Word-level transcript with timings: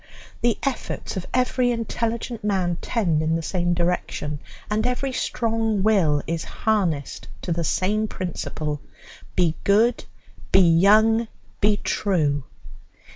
The 0.41 0.57
efforts 0.63 1.15
of 1.15 1.27
every 1.31 1.69
intelligent 1.69 2.43
man 2.43 2.77
tend 2.81 3.21
in 3.21 3.35
the 3.35 3.43
same 3.43 3.75
direction, 3.75 4.39
and 4.67 4.87
every 4.87 5.11
strong 5.11 5.83
will 5.83 6.23
is 6.25 6.43
harnessed 6.43 7.27
to 7.43 7.51
the 7.51 7.63
same 7.63 8.07
principle: 8.07 8.81
Be 9.35 9.53
good, 9.63 10.03
be 10.51 10.61
young, 10.67 11.27
be 11.59 11.77
true! 11.77 12.45